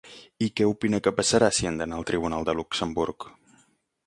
I 0.45 0.45
què 0.59 0.65
opina 0.71 0.99
que 1.07 1.13
passarà 1.19 1.49
si 1.59 1.69
han 1.71 1.77
d'anar 1.83 2.01
al 2.01 2.09
tribunal 2.13 2.49
de 2.49 2.57
Luxemburg? 2.63 3.29